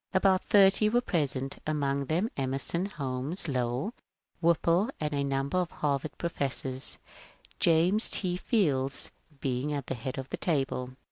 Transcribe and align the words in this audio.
About 0.15 0.43
thirty 0.45 0.89
were 0.89 0.99
pre 0.99 1.27
sent, 1.27 1.59
among 1.67 2.05
them 2.05 2.31
Emerson, 2.35 2.87
Holmes, 2.87 3.47
Lowell, 3.47 3.93
Whipple, 4.41 4.89
and 4.99 5.13
a 5.13 5.23
number 5.23 5.59
of 5.59 5.69
Harvard 5.69 6.17
professors, 6.17 6.97
James 7.59 8.09
T. 8.09 8.35
Fields 8.35 9.11
being 9.41 9.71
at 9.73 9.85
the 9.85 9.93
head 9.93 10.17
of 10.17 10.29
the 10.29 10.37
table. 10.37 10.89